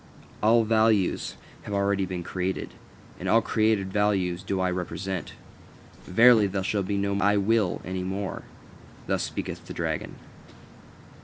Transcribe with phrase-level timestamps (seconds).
[0.41, 2.73] All values have already been created,
[3.19, 5.33] and all created values do I represent.
[6.05, 8.41] Verily, there shall be no 'I will' any more."
[9.05, 10.15] Thus speaketh the dragon.